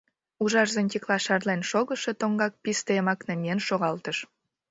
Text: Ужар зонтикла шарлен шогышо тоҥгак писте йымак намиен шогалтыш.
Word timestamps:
Ужар 0.43 0.67
зонтикла 0.73 1.17
шарлен 1.25 1.61
шогышо 1.69 2.11
тоҥгак 2.21 2.53
писте 2.63 2.91
йымак 2.95 3.19
намиен 3.27 3.59
шогалтыш. 3.67 4.17